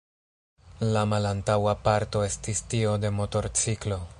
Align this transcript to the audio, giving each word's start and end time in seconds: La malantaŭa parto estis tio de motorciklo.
La 0.95 1.03
malantaŭa 1.11 1.75
parto 1.89 2.25
estis 2.31 2.63
tio 2.73 2.95
de 3.05 3.13
motorciklo. 3.19 4.05